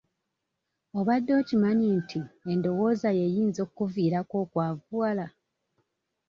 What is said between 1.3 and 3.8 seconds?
okimanyi nti endowoozayo eyinza